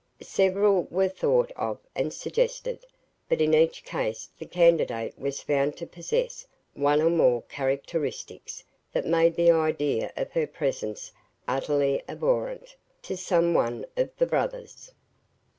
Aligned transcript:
Several 0.23 0.85
were 0.89 1.09
thought 1.09 1.51
of 1.55 1.77
and 1.95 2.11
suggested; 2.11 2.87
but 3.29 3.39
in 3.39 3.53
each 3.53 3.85
case 3.85 4.31
the 4.39 4.47
candidate 4.47 5.13
was 5.19 5.43
found 5.43 5.77
to 5.77 5.85
possess 5.85 6.47
one 6.73 6.99
or 7.03 7.09
more 7.11 7.43
characteristics 7.43 8.63
that 8.93 9.05
made 9.05 9.35
the 9.35 9.51
idea 9.51 10.11
of 10.17 10.31
her 10.31 10.47
presence 10.47 11.11
utterly 11.47 12.01
abhorrent 12.09 12.75
to 13.03 13.15
some 13.15 13.53
one 13.53 13.85
of 13.95 14.09
the 14.17 14.25
brothers. 14.25 14.91